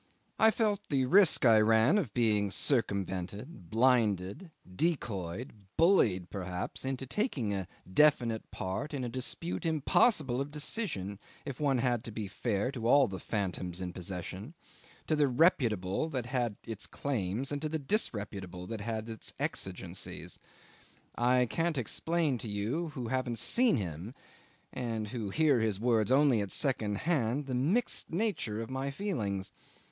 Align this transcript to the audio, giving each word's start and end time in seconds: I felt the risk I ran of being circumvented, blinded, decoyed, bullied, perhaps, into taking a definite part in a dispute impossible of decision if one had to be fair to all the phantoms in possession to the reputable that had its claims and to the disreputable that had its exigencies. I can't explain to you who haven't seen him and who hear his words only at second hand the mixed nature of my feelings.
I 0.39 0.49
felt 0.49 0.81
the 0.89 1.05
risk 1.05 1.45
I 1.45 1.59
ran 1.59 1.99
of 1.99 2.11
being 2.15 2.49
circumvented, 2.49 3.69
blinded, 3.69 4.49
decoyed, 4.75 5.53
bullied, 5.77 6.31
perhaps, 6.31 6.83
into 6.83 7.05
taking 7.05 7.53
a 7.53 7.67
definite 7.87 8.49
part 8.49 8.95
in 8.95 9.03
a 9.03 9.09
dispute 9.09 9.63
impossible 9.63 10.41
of 10.41 10.49
decision 10.49 11.19
if 11.45 11.59
one 11.59 11.77
had 11.77 12.03
to 12.05 12.11
be 12.11 12.27
fair 12.27 12.71
to 12.71 12.87
all 12.87 13.07
the 13.07 13.19
phantoms 13.19 13.79
in 13.79 13.93
possession 13.93 14.55
to 15.05 15.15
the 15.15 15.27
reputable 15.27 16.09
that 16.09 16.25
had 16.25 16.55
its 16.65 16.87
claims 16.87 17.51
and 17.51 17.61
to 17.61 17.69
the 17.69 17.77
disreputable 17.77 18.65
that 18.65 18.81
had 18.81 19.07
its 19.07 19.33
exigencies. 19.39 20.39
I 21.13 21.45
can't 21.45 21.77
explain 21.77 22.39
to 22.39 22.49
you 22.49 22.87
who 22.95 23.09
haven't 23.09 23.37
seen 23.37 23.77
him 23.77 24.15
and 24.73 25.09
who 25.09 25.29
hear 25.29 25.59
his 25.59 25.79
words 25.79 26.11
only 26.11 26.41
at 26.41 26.51
second 26.51 26.97
hand 27.05 27.45
the 27.45 27.53
mixed 27.53 28.09
nature 28.11 28.59
of 28.59 28.71
my 28.71 28.89
feelings. 28.89 29.51